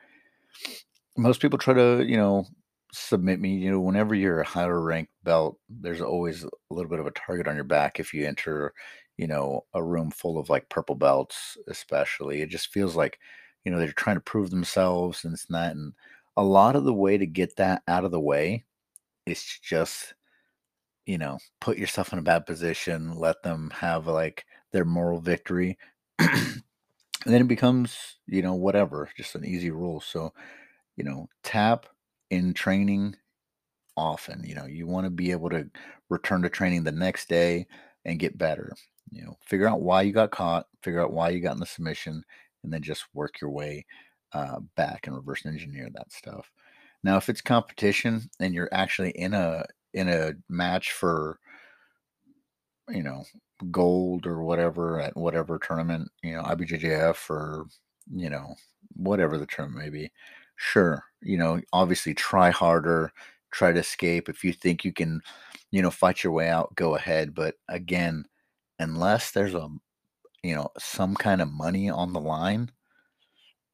most 1.17 1.41
people 1.41 1.60
try 1.60 1.74
to, 1.74 2.03
you 2.03 2.17
know, 2.17 2.46
submit 2.91 3.39
me. 3.39 3.55
You 3.55 3.72
know, 3.72 3.79
whenever 3.79 4.15
you're 4.15 4.41
a 4.41 4.48
higher 4.48 4.81
ranked 4.81 5.12
belt, 5.24 5.58
there's 5.69 6.01
always 6.01 6.43
a 6.43 6.50
little 6.69 6.89
bit 6.89 7.00
of 7.00 7.08
a 7.08 7.12
target 7.12 7.48
on 7.48 7.55
your 7.55 7.63
back 7.63 8.00
if 8.00 8.13
you 8.13 8.27
enter, 8.27 8.74
you 9.17 9.27
know, 9.27 9.65
a 9.74 9.84
room 9.84 10.12
full 10.12 10.38
of 10.39 10.50
like 10.50 10.69
purple 10.69 10.96
belts, 10.96 11.58
especially. 11.67 12.41
It 12.41 12.50
just 12.50 12.72
feels 12.74 12.96
like, 12.96 13.19
you 13.65 13.72
know, 13.72 13.79
they're 13.79 13.91
trying 13.91 14.17
to 14.17 14.22
prove 14.22 14.50
themselves 14.50 15.25
and 15.25 15.34
and 15.34 15.55
that. 15.55 15.75
And 15.75 15.93
a 16.38 16.43
lot 16.43 16.75
of 16.75 16.86
the 16.86 16.93
way 16.93 17.17
to 17.17 17.25
get 17.25 17.55
that 17.58 17.84
out 17.88 18.05
of 18.05 18.12
the 18.12 18.19
way 18.19 18.65
is 19.25 19.43
just 19.62 20.13
you 21.10 21.17
know, 21.17 21.39
put 21.60 21.79
yourself 21.79 22.13
in 22.13 22.19
a 22.19 22.22
bad 22.22 22.46
position, 22.46 23.15
let 23.15 23.41
them 23.41 23.72
have 23.74 24.05
like 24.05 24.46
their 24.72 24.86
moral 24.86 25.19
victory. 25.19 25.75
and 26.19 26.62
then 27.25 27.41
it 27.41 27.48
becomes, 27.48 28.19
you 28.27 28.43
know, 28.43 28.53
whatever, 28.53 29.10
just 29.17 29.34
an 29.34 29.43
easy 29.43 29.72
rule. 29.72 30.01
So, 30.01 30.34
you 30.98 31.03
know, 31.03 31.27
tap 31.43 31.88
in 32.29 32.53
training 32.53 33.15
often. 33.98 34.43
You 34.43 34.55
know, 34.55 34.65
you 34.65 34.88
want 34.88 35.05
to 35.05 35.12
be 35.12 35.31
able 35.31 35.50
to 35.50 35.69
return 36.09 36.41
to 36.43 36.50
training 36.50 36.83
the 36.83 36.91
next 36.91 37.29
day 37.29 37.67
and 38.05 38.19
get 38.19 38.38
better. 38.38 38.74
You 39.12 39.24
know, 39.25 39.38
figure 39.45 39.67
out 39.67 39.81
why 39.81 40.03
you 40.03 40.13
got 40.13 40.31
caught, 40.31 40.67
figure 40.83 41.01
out 41.01 41.13
why 41.13 41.29
you 41.29 41.39
got 41.39 41.53
in 41.53 41.59
the 41.59 41.65
submission, 41.65 42.24
and 42.63 42.74
then 42.74 42.81
just 42.81 43.05
work 43.13 43.41
your 43.41 43.50
way 43.50 43.86
uh, 44.33 44.59
back 44.75 45.07
and 45.07 45.15
reverse 45.15 45.45
engineer 45.45 45.89
that 45.93 46.12
stuff. 46.12 46.50
Now, 47.03 47.17
if 47.17 47.29
it's 47.29 47.41
competition 47.41 48.29
and 48.39 48.53
you're 48.53 48.69
actually 48.71 49.12
in 49.12 49.33
a 49.33 49.65
in 49.93 50.09
a 50.09 50.33
match 50.50 50.91
for 50.91 51.39
you 52.89 53.03
know 53.03 53.24
gold 53.71 54.25
or 54.25 54.43
whatever 54.43 55.00
at 55.00 55.17
whatever 55.17 55.59
tournament, 55.59 56.09
you 56.24 56.33
know, 56.33 56.43
IBJJF 56.43 57.29
or 57.29 57.65
you 58.13 58.29
know 58.29 58.55
whatever 58.95 59.38
the 59.38 59.45
tournament 59.45 59.86
may 59.86 59.89
be. 59.89 60.12
Sure, 60.62 61.04
you 61.22 61.38
know, 61.38 61.62
obviously 61.74 62.13
try 62.13 62.50
harder, 62.51 63.12
try 63.51 63.72
to 63.72 63.80
escape. 63.80 64.28
If 64.30 64.44
you 64.44 64.51
think 64.54 64.84
you 64.84 64.92
can, 64.94 65.22
you 65.72 65.82
know, 65.82 65.89
fight 65.92 66.24
your 66.24 66.34
way 66.34 66.50
out, 66.50 66.75
go 66.75 66.96
ahead. 66.96 67.34
But 67.34 67.56
again, 67.70 68.25
unless 68.80 69.32
there's 69.32 69.56
a 69.56 69.70
you 70.44 70.56
know 70.56 70.70
some 70.80 71.16
kind 71.16 71.42
of 71.42 71.51
money 71.51 71.89
on 71.89 72.13
the 72.13 72.22
line, 72.22 72.72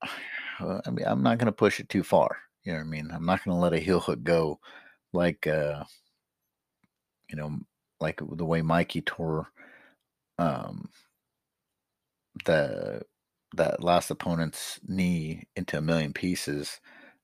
I 0.59 0.89
mean, 0.91 1.05
I'm 1.05 1.23
not 1.23 1.37
going 1.37 1.47
to 1.47 1.51
push 1.51 1.79
it 1.79 1.89
too 1.89 2.03
far. 2.03 2.37
You 2.63 2.73
know 2.73 2.79
what 2.79 2.85
I 2.85 2.89
mean? 2.89 3.09
I'm 3.11 3.25
not 3.25 3.43
going 3.43 3.55
to 3.55 3.61
let 3.61 3.73
a 3.73 3.79
heel 3.79 3.99
hook 3.99 4.23
go 4.23 4.59
like 5.13 5.47
uh 5.47 5.83
you 7.29 7.35
know, 7.35 7.59
like 7.99 8.19
the 8.21 8.45
way 8.45 8.61
Mikey 8.61 9.01
tore 9.01 9.47
um, 10.39 10.89
the 12.45 13.01
that 13.55 13.83
last 13.83 14.11
opponent's 14.11 14.79
knee 14.87 15.43
into 15.55 15.77
a 15.77 15.81
million 15.81 16.13
pieces. 16.13 16.79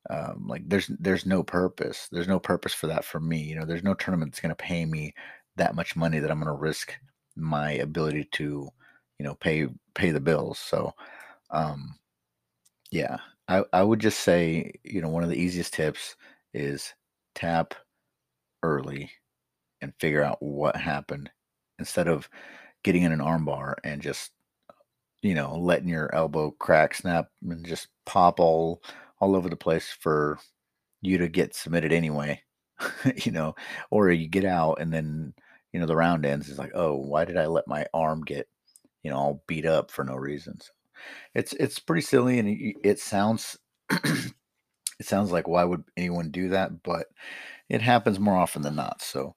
Um, 0.09 0.47
like 0.47 0.67
there's 0.67 0.87
there's 0.99 1.25
no 1.25 1.43
purpose. 1.43 2.07
There's 2.11 2.27
no 2.27 2.39
purpose 2.39 2.73
for 2.73 2.87
that 2.87 3.05
for 3.05 3.19
me. 3.19 3.41
You 3.41 3.55
know, 3.55 3.65
there's 3.65 3.83
no 3.83 3.93
tournament 3.93 4.31
that's 4.31 4.41
going 4.41 4.49
to 4.49 4.55
pay 4.55 4.85
me 4.85 5.13
that 5.57 5.75
much 5.75 5.95
money 5.95 6.19
that 6.19 6.31
I'm 6.31 6.39
going 6.39 6.47
to 6.47 6.59
risk 6.59 6.93
my 7.35 7.71
ability 7.73 8.25
to, 8.33 8.69
you 9.19 9.25
know, 9.25 9.35
pay 9.35 9.67
pay 9.93 10.11
the 10.11 10.19
bills. 10.19 10.59
So, 10.59 10.93
um, 11.51 11.95
yeah, 12.91 13.17
I 13.47 13.63
I 13.73 13.83
would 13.83 13.99
just 13.99 14.19
say, 14.21 14.73
you 14.83 15.01
know, 15.01 15.09
one 15.09 15.23
of 15.23 15.29
the 15.29 15.39
easiest 15.39 15.73
tips 15.73 16.15
is 16.53 16.93
tap 17.35 17.75
early 18.63 19.11
and 19.81 19.93
figure 19.99 20.23
out 20.23 20.37
what 20.41 20.75
happened 20.75 21.29
instead 21.79 22.07
of 22.07 22.29
getting 22.83 23.03
in 23.03 23.11
an 23.11 23.19
armbar 23.19 23.75
and 23.83 24.01
just 24.01 24.31
you 25.21 25.35
know 25.35 25.55
letting 25.55 25.89
your 25.89 26.13
elbow 26.15 26.51
crack 26.59 26.93
snap 26.93 27.27
and 27.43 27.65
just 27.65 27.87
pop 28.05 28.39
all 28.39 28.81
all 29.19 29.35
over 29.35 29.49
the 29.49 29.55
place 29.55 29.95
for 29.99 30.39
you 31.01 31.17
to 31.17 31.27
get 31.27 31.55
submitted 31.55 31.91
anyway 31.91 32.41
you 33.15 33.31
know 33.31 33.53
or 33.91 34.09
you 34.09 34.27
get 34.27 34.45
out 34.45 34.75
and 34.79 34.93
then 34.93 35.33
you 35.73 35.79
know 35.79 35.85
the 35.85 35.95
round 35.95 36.25
ends 36.25 36.49
it's 36.49 36.59
like 36.59 36.71
oh 36.75 36.95
why 36.95 37.25
did 37.25 37.37
i 37.37 37.45
let 37.45 37.67
my 37.67 37.85
arm 37.93 38.21
get 38.23 38.47
you 39.03 39.11
know 39.11 39.17
all 39.17 39.43
beat 39.47 39.65
up 39.65 39.91
for 39.91 40.03
no 40.03 40.15
reason? 40.15 40.59
So 40.59 40.71
it's 41.35 41.53
it's 41.53 41.79
pretty 41.79 42.01
silly 42.01 42.39
and 42.39 42.75
it 42.83 42.99
sounds 42.99 43.57
it 43.89 44.33
sounds 45.01 45.31
like 45.31 45.47
why 45.47 45.63
would 45.63 45.83
anyone 45.97 46.31
do 46.31 46.49
that? 46.49 46.83
But 46.83 47.07
it 47.69 47.81
happens 47.81 48.19
more 48.19 48.35
often 48.37 48.61
than 48.61 48.75
not. 48.75 49.01
So 49.01 49.35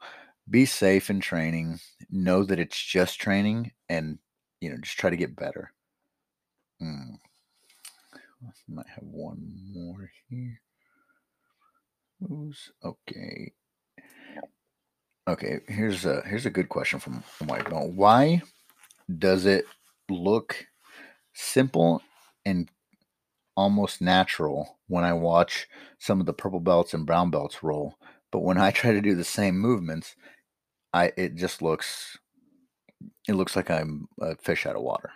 be 0.50 0.67
safe 0.67 1.11
in 1.11 1.21
training. 1.21 1.81
Know 2.11 2.45
that 2.45 2.59
it's 2.59 2.83
just 2.83 3.21
training, 3.21 3.73
and 3.88 4.19
you 4.61 4.70
know, 4.70 4.76
just 4.78 4.99
try 4.99 5.11
to 5.11 5.16
get 5.16 5.37
better. 5.37 5.73
Mm. 6.82 7.18
Might 8.68 8.88
have 8.88 9.04
one 9.04 9.52
more 9.73 10.11
here. 10.28 10.61
Who's 12.20 12.70
okay? 12.84 13.52
Okay, 15.26 15.61
here's 15.68 16.04
a 16.04 16.20
here's 16.23 16.46
a 16.46 16.50
good 16.50 16.68
question 16.68 16.99
from 16.99 17.23
Belt. 17.40 17.92
Why 17.92 18.42
does 19.18 19.46
it 19.46 19.64
look 20.11 20.66
simple 21.32 22.02
and 22.44 22.68
almost 23.56 24.00
natural 24.00 24.78
when 24.88 25.04
I 25.04 25.12
watch 25.12 25.66
some 25.99 26.20
of 26.20 26.26
the 26.26 26.32
purple 26.32 26.61
belts 26.61 26.94
and 26.94 27.06
brown 27.06 27.30
belts 27.30 27.62
roll, 27.62 27.94
but 28.30 28.40
when 28.42 28.58
I 28.58 28.70
try 28.70 28.92
to 28.92 29.00
do 29.00 29.14
the 29.14 29.25
same 29.25 29.58
movements, 29.58 30.14
I 30.92 31.12
it 31.16 31.37
just 31.37 31.62
looks 31.62 32.18
it 33.28 33.34
looks 33.34 33.56
like 33.56 33.70
I'm 33.70 34.08
a 34.20 34.37
fish 34.37 34.66
out 34.66 34.76
of 34.76 34.82
water. 34.82 35.11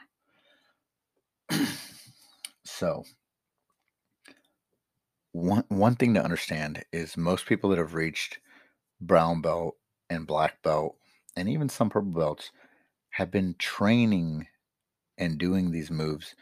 so 2.65 3.05
one 5.33 5.65
one 5.69 5.95
thing 5.97 6.15
to 6.15 6.23
understand 6.23 6.85
is 6.93 7.17
most 7.17 7.47
people 7.47 7.71
that 7.71 7.79
have 7.79 7.95
reached 7.95 8.39
brown 9.01 9.41
belt 9.41 9.77
and 10.11 10.27
black 10.27 10.63
belt 10.63 10.97
and 11.37 11.49
even 11.49 11.69
some 11.69 11.91
purple 11.91 12.11
belts 12.11 12.51
have 13.11 13.31
been 13.31 13.55
training 13.59 14.47
and 15.17 15.39
doing 15.39 15.71
these 15.71 15.91
moves 15.91 16.35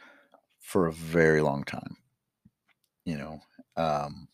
for 0.59 0.87
a 0.87 0.93
very 0.93 1.41
long 1.41 1.63
time. 1.63 1.97
You 3.05 3.17
know, 3.17 3.39
um, 3.75 4.27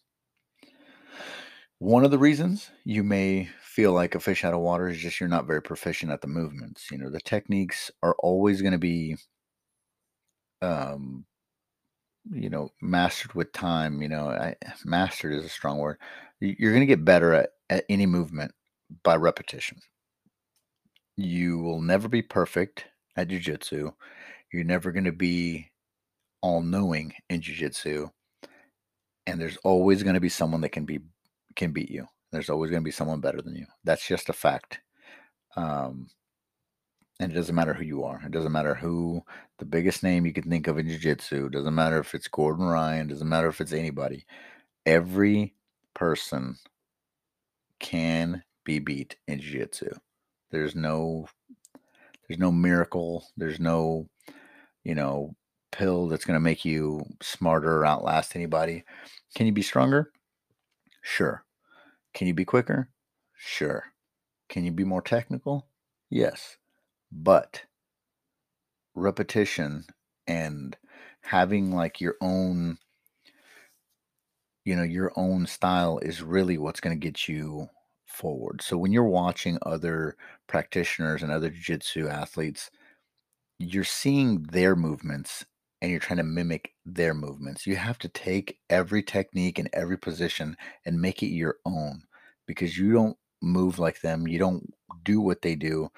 one 1.83 2.05
of 2.05 2.11
the 2.11 2.17
reasons 2.17 2.71
you 2.85 3.03
may 3.03 3.49
feel 3.61 3.91
like 3.91 4.15
a 4.15 4.19
fish 4.19 4.45
out 4.45 4.53
of 4.53 4.61
water 4.61 4.87
is 4.87 4.97
just 4.97 5.19
you're 5.19 5.27
not 5.27 5.45
very 5.45 5.61
proficient 5.61 6.13
at 6.13 6.21
the 6.21 6.27
movements. 6.27 6.89
You 6.89 6.97
know, 6.97 7.09
the 7.09 7.19
techniques 7.19 7.91
are 8.01 8.15
always 8.19 8.61
going 8.61 8.71
to 8.71 8.77
be, 8.77 9.17
um, 10.61 11.25
you 12.31 12.49
know, 12.49 12.69
mastered 12.81 13.33
with 13.33 13.51
time. 13.51 14.01
You 14.01 14.07
know, 14.07 14.29
I, 14.29 14.55
mastered 14.85 15.33
is 15.33 15.43
a 15.43 15.49
strong 15.49 15.77
word. 15.77 15.97
You're 16.39 16.71
going 16.71 16.83
to 16.83 16.87
get 16.87 17.03
better 17.03 17.33
at, 17.33 17.49
at 17.69 17.83
any 17.89 18.05
movement 18.05 18.53
by 19.03 19.17
repetition. 19.17 19.79
You 21.17 21.59
will 21.59 21.81
never 21.81 22.07
be 22.07 22.21
perfect 22.21 22.85
at 23.17 23.27
jujitsu. 23.27 23.93
You're 24.53 24.63
never 24.63 24.93
going 24.93 25.03
to 25.03 25.11
be 25.11 25.69
all 26.41 26.61
knowing 26.61 27.13
in 27.29 27.41
jujitsu. 27.41 28.09
And 29.27 29.41
there's 29.41 29.57
always 29.57 30.01
going 30.01 30.15
to 30.15 30.21
be 30.21 30.29
someone 30.29 30.61
that 30.61 30.69
can 30.69 30.85
be 30.85 31.01
can 31.55 31.71
beat 31.71 31.89
you. 31.89 32.07
There's 32.31 32.49
always 32.49 32.71
going 32.71 32.81
to 32.81 32.85
be 32.85 32.91
someone 32.91 33.19
better 33.19 33.41
than 33.41 33.55
you. 33.55 33.65
That's 33.83 34.07
just 34.07 34.29
a 34.29 34.33
fact. 34.33 34.79
Um, 35.55 36.09
and 37.19 37.31
it 37.31 37.35
doesn't 37.35 37.55
matter 37.55 37.73
who 37.73 37.83
you 37.83 38.03
are. 38.03 38.21
It 38.25 38.31
doesn't 38.31 38.51
matter 38.51 38.73
who 38.73 39.21
the 39.59 39.65
biggest 39.65 40.03
name 40.03 40.25
you 40.25 40.33
can 40.33 40.49
think 40.49 40.67
of 40.67 40.79
in 40.79 40.87
jiu-jitsu. 40.87 41.45
It 41.45 41.51
doesn't 41.51 41.75
matter 41.75 41.99
if 41.99 42.15
it's 42.15 42.27
Gordon 42.27 42.65
Ryan. 42.65 43.07
Doesn't 43.07 43.29
matter 43.29 43.47
if 43.47 43.61
it's 43.61 43.73
anybody. 43.73 44.25
Every 44.85 45.53
person 45.93 46.57
can 47.79 48.43
be 48.65 48.79
beat 48.79 49.17
in 49.27 49.39
jiu-jitsu. 49.39 49.91
There's 50.49 50.75
no 50.75 51.27
there's 52.27 52.39
no 52.39 52.51
miracle. 52.51 53.27
There's 53.37 53.59
no, 53.59 54.07
you 54.83 54.95
know, 54.95 55.35
pill 55.71 56.07
that's 56.07 56.25
going 56.25 56.35
to 56.35 56.39
make 56.39 56.65
you 56.65 57.05
smarter 57.21 57.79
or 57.79 57.85
outlast 57.85 58.35
anybody. 58.35 58.83
Can 59.35 59.45
you 59.45 59.51
be 59.51 59.61
stronger? 59.61 60.11
Sure. 61.03 61.45
Can 62.15 62.27
you 62.27 62.33
be 62.33 62.45
quicker? 62.45 62.89
Sure. 63.35 63.93
Can 64.49 64.63
you 64.63 64.71
be 64.71 64.83
more 64.83 65.01
technical? 65.01 65.67
Yes. 66.09 66.57
But 67.11 67.63
repetition 68.95 69.85
and 70.27 70.77
having 71.21 71.71
like 71.71 71.99
your 71.99 72.15
own 72.21 72.77
you 74.65 74.75
know 74.75 74.83
your 74.83 75.11
own 75.15 75.45
style 75.45 75.97
is 75.99 76.21
really 76.21 76.57
what's 76.57 76.79
going 76.79 76.97
to 76.97 77.07
get 77.07 77.27
you 77.27 77.67
forward 78.05 78.61
so 78.61 78.77
when 78.77 78.91
you're 78.91 79.03
watching 79.03 79.57
other 79.63 80.15
practitioners 80.47 81.23
and 81.23 81.31
other 81.31 81.49
jiu-jitsu 81.49 82.07
athletes 82.07 82.69
you're 83.57 83.83
seeing 83.83 84.43
their 84.43 84.75
movements 84.75 85.45
and 85.83 85.91
you're 85.91 85.99
trying 85.99 86.17
to 86.17 86.23
mimic 86.23 86.73
their 86.85 87.13
movements. 87.13 87.67
You 87.67 87.75
have 87.75 87.99
to 87.99 88.07
take 88.07 88.57
every 88.69 89.03
technique 89.03 89.59
and 89.59 89.69
every 89.73 89.97
position 89.97 90.55
and 90.85 90.99
make 90.99 91.21
it 91.21 91.27
your 91.27 91.57
own 91.65 92.03
because 92.47 92.77
you 92.77 92.93
don't 92.93 93.17
move 93.41 93.79
like 93.79 93.99
them, 93.99 94.25
you 94.25 94.39
don't 94.39 94.73
do 95.03 95.19
what 95.19 95.41
they 95.41 95.55
do, 95.55 95.89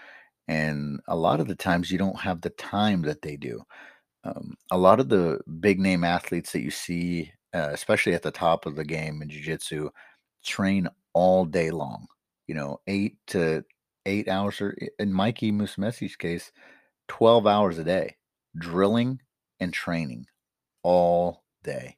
and 0.47 0.99
a 1.07 1.15
lot 1.15 1.39
of 1.39 1.47
the 1.47 1.55
times 1.55 1.91
you 1.91 1.99
don't 1.99 2.19
have 2.19 2.41
the 2.41 2.49
time 2.49 3.03
that 3.03 3.21
they 3.21 3.37
do. 3.37 3.61
Um, 4.23 4.55
a 4.71 4.77
lot 4.77 4.99
of 4.99 5.07
the 5.07 5.39
big 5.59 5.79
name 5.79 6.03
athletes 6.03 6.51
that 6.53 6.61
you 6.61 6.71
see, 6.71 7.31
uh, 7.53 7.69
especially 7.71 8.15
at 8.15 8.23
the 8.23 8.31
top 8.31 8.65
of 8.65 8.75
the 8.75 8.85
game 8.85 9.21
in 9.21 9.29
jiu-jitsu, 9.29 9.91
train 10.43 10.89
all 11.13 11.45
day 11.45 11.69
long. 11.69 12.07
You 12.47 12.55
know, 12.55 12.79
eight 12.87 13.17
to 13.27 13.63
eight 14.07 14.27
hours, 14.29 14.61
or 14.61 14.75
in 14.97 15.13
Mikey 15.13 15.51
Musumeci's 15.51 16.15
case, 16.15 16.51
12 17.07 17.45
hours 17.45 17.77
a 17.77 17.83
day, 17.83 18.15
drilling 18.57 19.19
and 19.59 19.73
training 19.73 20.27
all 20.83 21.43
day. 21.63 21.97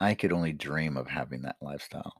I 0.00 0.14
could 0.14 0.32
only 0.32 0.52
dream 0.52 0.96
of 0.96 1.06
having 1.06 1.42
that 1.42 1.56
lifestyle. 1.60 2.14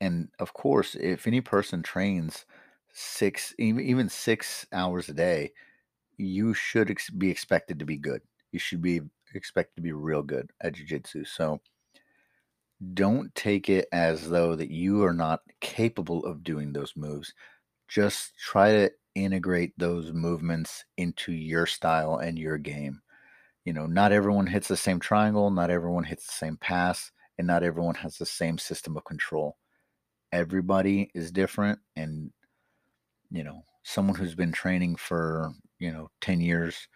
And 0.00 0.28
of 0.38 0.52
course, 0.52 0.94
if 0.94 1.26
any 1.26 1.40
person 1.40 1.82
trains 1.82 2.44
six, 2.92 3.54
even 3.58 4.08
six 4.08 4.66
hours 4.72 5.08
a 5.08 5.14
day, 5.14 5.52
you 6.16 6.54
should 6.54 6.90
ex- 6.90 7.10
be 7.10 7.30
expected 7.30 7.78
to 7.78 7.84
be 7.84 7.96
good. 7.96 8.20
You 8.50 8.58
should 8.58 8.82
be 8.82 9.00
expected 9.34 9.76
to 9.76 9.82
be 9.82 9.92
real 9.92 10.22
good 10.22 10.50
at 10.60 10.74
jiu-jitsu. 10.74 11.24
So 11.24 11.60
don't 12.94 13.34
take 13.34 13.68
it 13.68 13.86
as 13.92 14.28
though 14.28 14.56
that 14.56 14.70
you 14.70 15.04
are 15.04 15.14
not 15.14 15.40
capable 15.60 16.24
of 16.26 16.42
doing 16.42 16.72
those 16.72 16.94
moves. 16.96 17.32
Just 17.88 18.36
try 18.38 18.72
to 18.72 18.90
integrate 19.14 19.72
those 19.78 20.12
movements 20.12 20.84
into 20.96 21.32
your 21.32 21.66
style 21.66 22.16
and 22.16 22.38
your 22.38 22.58
game. 22.58 23.02
You 23.64 23.72
know, 23.72 23.86
not 23.86 24.12
everyone 24.12 24.46
hits 24.46 24.68
the 24.68 24.76
same 24.76 25.00
triangle, 25.00 25.50
not 25.50 25.70
everyone 25.70 26.04
hits 26.04 26.26
the 26.26 26.32
same 26.32 26.56
pass, 26.56 27.12
and 27.38 27.46
not 27.46 27.62
everyone 27.62 27.94
has 27.96 28.18
the 28.18 28.26
same 28.26 28.58
system 28.58 28.96
of 28.96 29.04
control. 29.04 29.56
Everybody 30.32 31.10
is 31.14 31.30
different 31.30 31.78
and 31.96 32.32
you 33.32 33.42
know, 33.42 33.64
someone 33.82 34.14
who's 34.14 34.34
been 34.34 34.52
training 34.52 34.96
for, 34.96 35.52
you 35.78 35.90
know, 35.90 36.10
10 36.20 36.40
years 36.40 36.86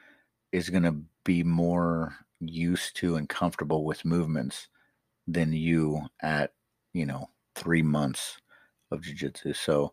is 0.53 0.69
going 0.69 0.83
to 0.83 0.97
be 1.25 1.43
more 1.43 2.15
used 2.41 2.95
to 2.97 3.17
and 3.17 3.29
comfortable 3.29 3.85
with 3.85 4.05
movements 4.05 4.69
than 5.27 5.53
you 5.53 6.03
at, 6.23 6.53
you 6.93 7.07
know, 7.07 7.31
3 7.55 7.83
months 7.83 8.39
of 8.91 9.01
jiu-jitsu. 9.01 9.55
So 9.55 9.93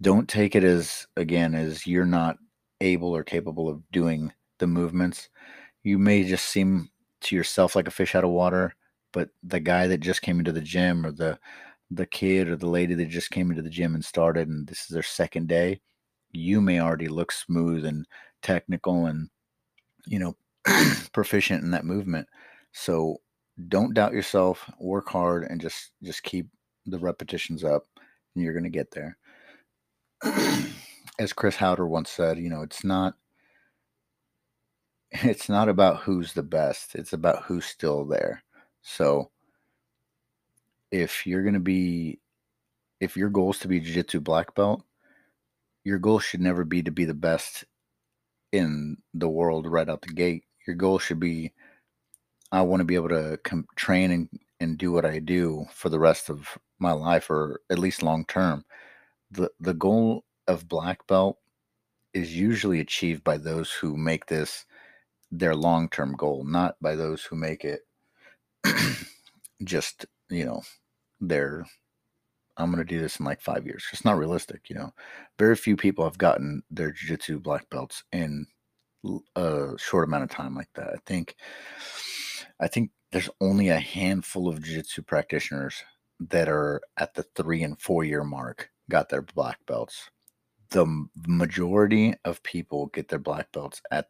don't 0.00 0.28
take 0.28 0.54
it 0.54 0.64
as 0.64 1.06
again 1.16 1.54
as 1.54 1.86
you're 1.86 2.04
not 2.04 2.36
able 2.80 3.14
or 3.14 3.24
capable 3.24 3.68
of 3.68 3.82
doing 3.90 4.32
the 4.58 4.66
movements. 4.66 5.28
You 5.82 5.98
may 5.98 6.24
just 6.24 6.46
seem 6.46 6.90
to 7.22 7.36
yourself 7.36 7.74
like 7.74 7.88
a 7.88 7.92
fish 7.92 8.14
out 8.14 8.24
of 8.24 8.30
water, 8.30 8.74
but 9.12 9.30
the 9.42 9.60
guy 9.60 9.86
that 9.88 9.98
just 10.00 10.22
came 10.22 10.38
into 10.38 10.52
the 10.52 10.60
gym 10.60 11.04
or 11.04 11.12
the 11.12 11.38
the 11.90 12.06
kid 12.06 12.48
or 12.48 12.56
the 12.56 12.68
lady 12.68 12.94
that 12.94 13.08
just 13.08 13.30
came 13.30 13.50
into 13.50 13.62
the 13.62 13.70
gym 13.70 13.94
and 13.94 14.04
started 14.04 14.46
and 14.48 14.66
this 14.66 14.82
is 14.82 14.88
their 14.88 15.02
second 15.02 15.48
day, 15.48 15.80
you 16.32 16.60
may 16.60 16.80
already 16.80 17.08
look 17.08 17.32
smooth 17.32 17.84
and 17.84 18.06
technical 18.42 19.06
and 19.06 19.28
you 20.06 20.18
know 20.18 20.36
proficient 21.12 21.64
in 21.64 21.70
that 21.70 21.84
movement. 21.84 22.26
So 22.72 23.18
don't 23.68 23.94
doubt 23.94 24.12
yourself, 24.12 24.70
work 24.78 25.08
hard 25.08 25.44
and 25.44 25.60
just 25.60 25.92
just 26.02 26.22
keep 26.22 26.48
the 26.86 26.98
repetitions 26.98 27.64
up 27.64 27.86
and 28.34 28.44
you're 28.44 28.52
going 28.52 28.64
to 28.64 28.70
get 28.70 28.90
there. 28.92 29.16
As 31.18 31.32
Chris 31.32 31.56
Haueter 31.56 31.86
once 31.86 32.10
said, 32.10 32.38
you 32.38 32.48
know, 32.48 32.62
it's 32.62 32.84
not 32.84 33.14
it's 35.10 35.48
not 35.48 35.68
about 35.68 35.98
who's 36.02 36.32
the 36.32 36.42
best. 36.42 36.94
It's 36.94 37.12
about 37.12 37.44
who's 37.44 37.64
still 37.64 38.04
there. 38.04 38.42
So 38.82 39.30
if 40.90 41.26
you're 41.26 41.42
going 41.42 41.54
to 41.54 41.60
be 41.60 42.20
if 43.00 43.16
your 43.16 43.30
goal 43.30 43.50
is 43.52 43.58
to 43.60 43.68
be 43.68 43.80
jiu-jitsu 43.80 44.20
black 44.20 44.54
belt, 44.54 44.82
your 45.84 45.98
goal 45.98 46.18
should 46.18 46.40
never 46.40 46.64
be 46.64 46.82
to 46.82 46.90
be 46.90 47.04
the 47.04 47.14
best 47.14 47.64
in 48.50 48.96
the 49.14 49.28
world 49.28 49.66
right 49.66 49.88
out 49.88 50.02
the 50.02 50.12
gate. 50.12 50.44
Your 50.66 50.76
goal 50.76 50.98
should 50.98 51.20
be 51.20 51.52
I 52.50 52.62
want 52.62 52.80
to 52.80 52.84
be 52.84 52.94
able 52.94 53.10
to 53.10 53.38
com- 53.44 53.66
train 53.76 54.10
and, 54.10 54.28
and 54.60 54.78
do 54.78 54.90
what 54.90 55.04
I 55.04 55.18
do 55.18 55.66
for 55.72 55.88
the 55.90 55.98
rest 55.98 56.30
of 56.30 56.58
my 56.78 56.92
life 56.92 57.30
or 57.30 57.60
at 57.70 57.78
least 57.78 58.02
long 58.02 58.24
term. 58.24 58.64
The 59.30 59.50
the 59.60 59.74
goal 59.74 60.24
of 60.46 60.68
black 60.68 61.06
belt 61.06 61.38
is 62.14 62.36
usually 62.36 62.80
achieved 62.80 63.22
by 63.24 63.36
those 63.36 63.70
who 63.72 63.96
make 63.96 64.26
this 64.26 64.64
their 65.30 65.54
long 65.54 65.88
term 65.88 66.14
goal, 66.16 66.44
not 66.44 66.76
by 66.80 66.96
those 66.96 67.24
who 67.24 67.36
make 67.36 67.64
it 67.64 67.82
just, 69.64 70.06
you 70.30 70.44
know, 70.44 70.62
their 71.20 71.66
I'm 72.56 72.72
going 72.72 72.84
to 72.84 72.94
do 72.94 73.00
this 73.00 73.20
in 73.20 73.24
like 73.24 73.40
five 73.40 73.66
years. 73.66 73.84
It's 73.92 74.04
not 74.04 74.18
realistic, 74.18 74.68
you 74.68 74.74
know. 74.76 74.92
Very 75.38 75.54
few 75.54 75.76
people 75.76 76.04
have 76.04 76.18
gotten 76.18 76.62
their 76.70 76.90
jiu-jitsu 76.90 77.38
black 77.38 77.70
belts 77.70 78.02
in 78.12 78.46
a 79.36 79.74
short 79.78 80.08
amount 80.08 80.24
of 80.24 80.30
time 80.30 80.56
like 80.56 80.68
that. 80.74 80.88
I 80.88 80.96
think, 81.06 81.36
I 82.60 82.66
think 82.66 82.90
there's 83.12 83.30
only 83.40 83.68
a 83.68 83.78
handful 83.78 84.48
of 84.48 84.60
jiu-jitsu 84.62 85.02
practitioners 85.02 85.84
that 86.18 86.48
are 86.48 86.80
at 86.96 87.14
the 87.14 87.22
three 87.36 87.62
and 87.62 87.80
four 87.80 88.02
year 88.02 88.24
mark 88.24 88.70
got 88.90 89.08
their 89.08 89.22
black 89.22 89.58
belts. 89.66 90.10
The 90.70 91.06
majority 91.26 92.14
of 92.24 92.42
people 92.42 92.86
get 92.88 93.08
their 93.08 93.18
black 93.18 93.50
belts 93.52 93.80
at 93.90 94.08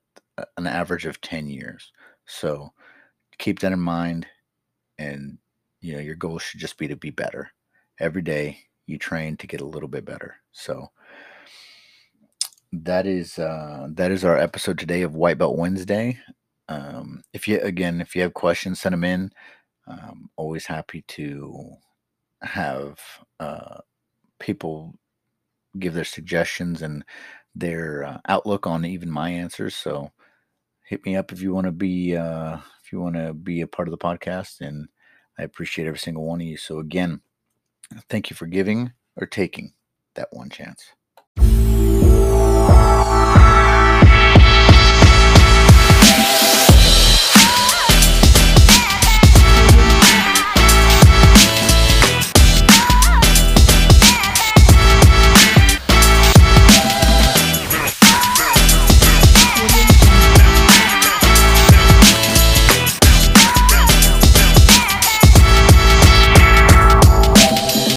an 0.57 0.67
average 0.67 1.07
of 1.07 1.21
10 1.21 1.49
years. 1.49 1.93
So 2.27 2.71
keep 3.39 3.61
that 3.61 3.73
in 3.73 3.81
mind 3.81 4.27
and 4.99 5.39
you 5.81 5.95
know 5.95 6.01
your 6.01 6.17
goal 6.17 6.39
should 6.39 6.61
just 6.61 6.77
be 6.77 6.89
to 6.89 6.97
be 6.97 7.11
better 7.11 7.51
every 8.01 8.23
day 8.23 8.59
you 8.87 8.99
train 8.99 9.37
to 9.37 9.47
get 9.47 9.61
a 9.61 9.67
little 9.67 9.89
bit 9.89 10.05
better 10.05 10.37
so 10.53 10.89
that 12.73 13.07
is 13.07 13.39
uh 13.39 13.87
that 13.91 14.11
is 14.11 14.25
our 14.25 14.37
episode 14.37 14.79
today 14.79 15.03
of 15.03 15.15
white 15.15 15.39
belt 15.39 15.57
wednesday 15.57 16.19
um 16.69 17.23
if 17.33 17.49
you 17.49 17.61
again 17.61 18.01
if 18.01 18.15
you 18.15 18.23
have 18.23 18.35
questions 18.35 18.81
send 18.81 18.93
them 18.93 19.05
in 19.05 19.31
um 19.87 20.29
always 20.37 20.67
happy 20.67 21.03
to 21.07 21.71
have 22.43 22.99
uh 23.41 23.79
people 24.39 24.95
give 25.79 25.95
their 25.95 26.05
suggestions 26.05 26.83
and 26.83 27.05
their 27.55 28.05
uh, 28.05 28.19
outlook 28.29 28.67
on 28.67 28.85
even 28.85 29.11
my 29.11 29.31
answers 29.31 29.75
so 29.75 30.11
hit 30.85 31.05
me 31.05 31.17
up 31.17 31.33
if 31.33 31.41
you 31.41 31.53
want 31.53 31.67
to 31.67 31.73
be 31.73 32.17
uh 32.17 32.57
if 32.83 32.93
you 32.93 33.01
want 33.01 33.15
to 33.15 33.35
be 33.35 33.61
a 33.61 33.67
part 33.67 33.89
of 33.89 33.93
the 33.93 33.99
podcast 33.99 34.61
and 34.61 34.89
I 35.39 35.45
appreciate 35.45 35.87
every 35.87 35.99
single 35.99 36.25
one 36.25 36.41
of 36.41 36.47
you. 36.47 36.57
So, 36.57 36.81
again, 36.81 37.21
thank 38.09 38.29
you 38.29 38.35
for 38.35 38.47
giving 38.47 38.93
or 39.17 39.27
taking 39.27 39.73
that 40.15 40.29
one 40.33 40.51
chance. 40.51 40.93